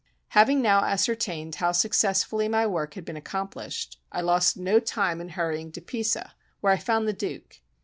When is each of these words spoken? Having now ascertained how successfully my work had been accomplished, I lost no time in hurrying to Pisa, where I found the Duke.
Having 0.29 0.63
now 0.63 0.79
ascertained 0.83 1.53
how 1.53 1.71
successfully 1.71 2.47
my 2.47 2.65
work 2.65 2.95
had 2.95 3.05
been 3.05 3.15
accomplished, 3.15 4.01
I 4.11 4.21
lost 4.21 4.57
no 4.57 4.79
time 4.79 5.21
in 5.21 5.29
hurrying 5.29 5.71
to 5.73 5.79
Pisa, 5.79 6.33
where 6.59 6.73
I 6.73 6.77
found 6.77 7.07
the 7.07 7.13
Duke. 7.13 7.59